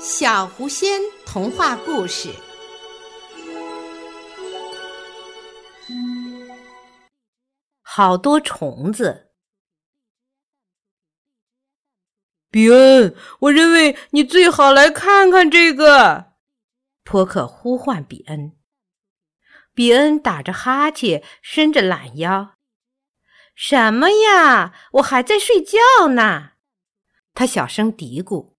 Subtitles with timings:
[0.00, 2.32] 小狐仙童话故事。
[7.82, 9.32] 好多虫子，
[12.48, 16.34] 比恩，我认为你最好来看看这个。
[17.02, 18.56] 托克呼唤比恩，
[19.74, 22.56] 比恩打着哈欠，伸着懒腰。
[23.56, 24.72] 什么呀？
[24.92, 26.52] 我还在睡觉呢。
[27.34, 28.57] 他小声嘀咕。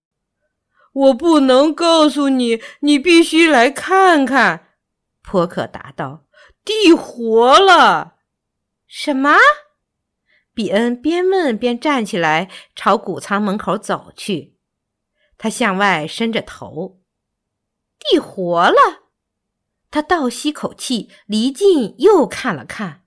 [0.92, 4.74] 我不能告诉你，你必须来看看。”
[5.22, 6.26] 波克答道
[6.64, 8.16] ，“地活了。
[8.88, 9.36] ”“什么？”
[10.52, 14.56] 比恩边问边站起来，朝谷仓门口走去。
[15.38, 17.00] 他向外伸着头
[17.98, 19.04] ，“地活了。”
[19.90, 23.04] 他倒吸口气，离近又看了看。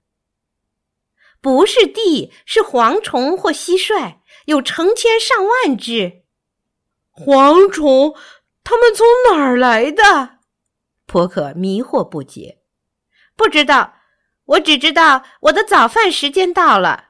[1.41, 6.22] 不是地，是蝗虫或蟋蟀，有成千上万只。
[7.13, 8.15] 蝗虫，
[8.63, 10.39] 它们从哪儿来的？
[11.05, 12.59] 波克迷惑不解。
[13.35, 13.93] 不知道，
[14.45, 17.09] 我只知道我的早饭时间到了。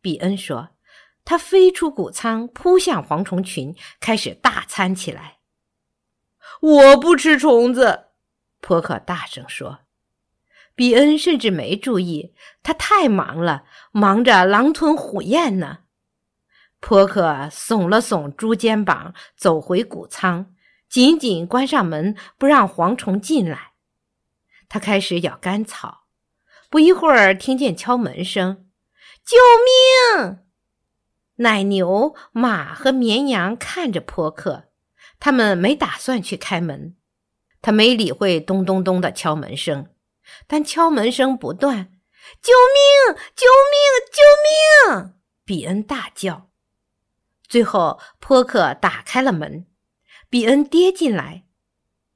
[0.00, 0.70] 比恩说。
[1.24, 5.38] 他飞出谷仓，扑向蝗虫群，开始大餐起来。
[6.60, 8.06] 我不吃虫子，
[8.60, 9.82] 波克大声说。
[10.74, 15.81] 比恩甚至没注意，他太忙了，忙着狼吞虎咽呢。
[16.84, 20.52] 波克耸了耸猪肩膀，走回谷仓，
[20.88, 23.72] 紧紧关上门，不让蝗虫进来。
[24.68, 26.06] 他开始咬干草，
[26.68, 28.68] 不一会儿听见敲门声
[29.24, 29.36] ：“救
[30.18, 30.40] 命！”
[31.38, 34.64] 奶牛、马和绵羊看着波克，
[35.20, 36.96] 他们没打算去开门。
[37.62, 39.86] 他没理会咚咚咚的敲门声，
[40.48, 41.92] 但敲门声不断
[42.42, 43.16] ：“救命！
[43.36, 44.10] 救命！
[44.10, 45.14] 救命！”
[45.46, 46.51] 比恩大叫。
[47.52, 49.66] 最后，波克打开了门，
[50.30, 51.44] 比恩跌进来。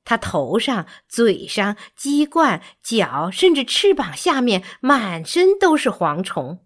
[0.02, 6.64] 他头上、嘴上、鸡冠、脚，甚至翅膀下面，满身都是蝗虫。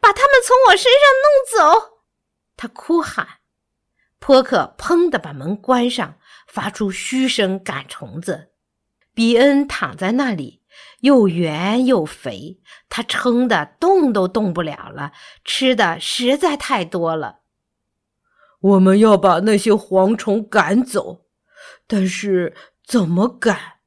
[0.00, 2.00] 把他们从我身上弄走！
[2.56, 3.28] 他哭喊。
[4.18, 6.18] 波克砰的把门关上，
[6.48, 8.50] 发出嘘声赶虫子。
[9.14, 10.64] 比恩躺在那里，
[11.02, 15.12] 又圆又肥，他撑得动都动不了了，
[15.44, 17.38] 吃的实在太多了。
[18.60, 21.26] 我们要把那些蝗虫赶走，
[21.86, 23.78] 但是怎么赶？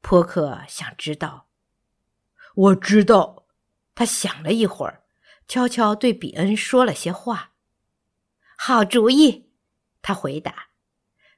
[0.00, 1.48] 波克想知道。
[2.54, 3.46] 我知道。
[3.94, 5.04] 他想了一会儿，
[5.48, 7.52] 悄悄对比恩说了些话。
[8.58, 9.48] 好主意，
[10.02, 10.66] 他回答。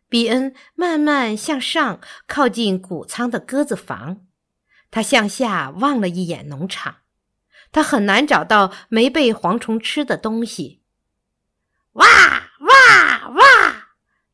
[0.08, 4.26] 比恩慢慢向上靠近谷仓的鸽子房，
[4.90, 7.02] 他向下望了一眼农场，
[7.70, 10.82] 他很难找到没被蝗虫吃的东西。
[11.92, 12.04] 哇！
[12.04, 12.37] 哇哇！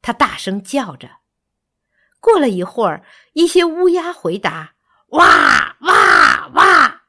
[0.05, 1.09] 他大声叫着。
[2.21, 4.75] 过了一会儿，一些乌鸦回答
[5.17, 7.05] ：“哇哇哇！”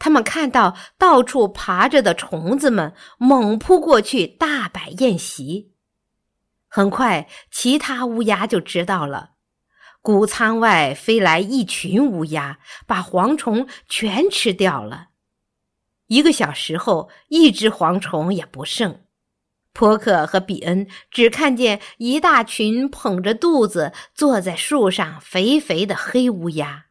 [0.00, 5.74] 他们看到到处爬着的虫子们，猛扑过去，大摆宴席。
[6.66, 9.34] 很快，其他乌鸦就知道了。
[10.02, 15.10] 谷仓外飞来一群乌鸦，把蝗虫全吃掉了。
[16.08, 19.03] 一个小时后，一只蝗虫也不剩。
[19.74, 26.86] 波克和比恩只看见一大群捧着肚子坐在树上肥肥的黑乌鸦。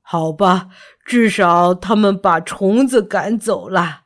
[0.00, 0.68] 好吧，
[1.04, 4.04] 至少他们把虫子赶走了。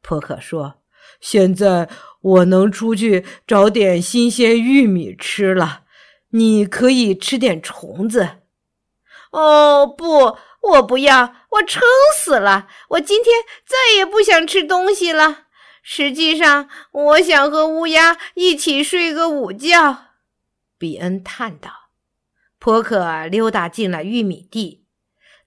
[0.00, 0.76] 波克说
[1.20, 1.88] ：“现在
[2.20, 5.82] 我能出去找点新鲜玉米吃了。
[6.30, 8.28] 你可以吃点虫子。”
[9.32, 11.82] 哦，不，我不要，我撑
[12.14, 12.68] 死了。
[12.90, 15.46] 我今天再也不想吃东西了。
[15.82, 20.06] 实际上，我想和乌鸦一起睡个午觉。”
[20.78, 21.90] 比恩叹道。
[22.58, 24.86] 波克溜达进了玉米地。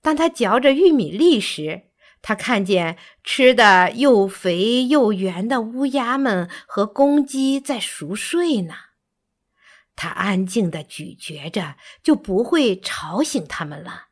[0.01, 1.83] 当他嚼着玉米粒时，
[2.21, 8.73] 他看见吃的又肥又圆的乌鸦们和公鸡在熟睡呢。
[9.95, 14.07] 他安静地咀嚼着，就不会吵醒它们了。